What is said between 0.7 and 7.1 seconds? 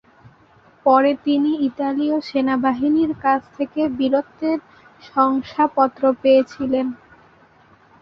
পরে তিনি ইতালীয় সেনাবাহিনীর কাছ থেকে বীরত্বের শংসাপত্র পেয়েছিলেন।